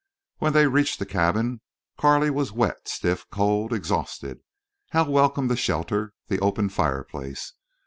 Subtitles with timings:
[0.39, 1.61] When they reached the cabin
[1.95, 4.39] Carley was wet, stiff, cold, exhausted.
[4.89, 7.53] How welcome the shelter, the open fireplace!